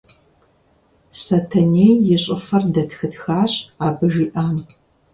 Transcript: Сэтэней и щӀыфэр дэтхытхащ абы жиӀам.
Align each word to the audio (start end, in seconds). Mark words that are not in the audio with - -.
Сэтэней 1.21 1.95
и 2.15 2.17
щӀыфэр 2.23 2.63
дэтхытхащ 2.73 3.53
абы 3.85 4.07
жиӀам. 4.13 4.55